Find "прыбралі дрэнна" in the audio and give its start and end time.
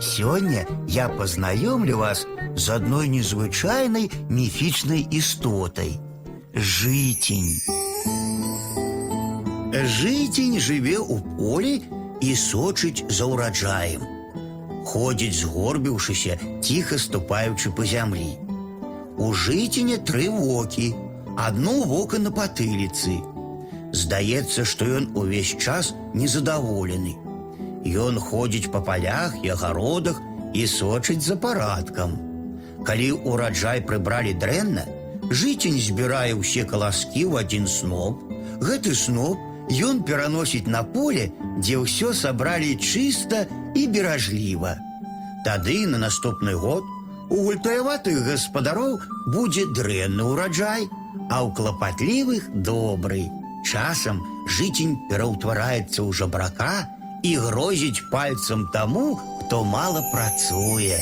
33.81-34.85